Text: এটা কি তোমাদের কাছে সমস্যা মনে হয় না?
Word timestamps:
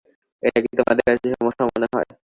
এটা 0.43 0.59
কি 0.63 0.69
তোমাদের 0.79 1.03
কাছে 1.07 1.27
সমস্যা 1.33 1.63
মনে 1.67 1.87
হয় 1.87 2.05
না? 2.09 2.15